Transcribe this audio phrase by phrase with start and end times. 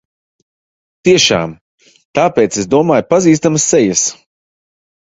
[1.09, 1.53] Tiešām!
[2.21, 4.07] Tāpēc es domāju pazīstamas sejas.